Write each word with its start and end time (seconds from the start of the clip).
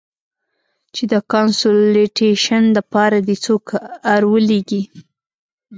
چې 0.93 1.03
د 1.11 1.13
کانسولټېشن 1.31 2.63
د 2.75 2.77
پاره 2.91 3.19
دې 3.27 3.35
څوک 3.45 3.65
ارولېږي. 4.15 4.83